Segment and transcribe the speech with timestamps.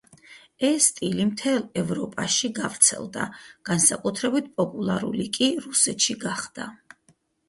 [0.67, 3.25] ეს სტილი მთელ ევროპაში გავრცელდა,
[3.69, 6.67] განსაკუთრებით პოპულარული კი რუსეთში გახდა.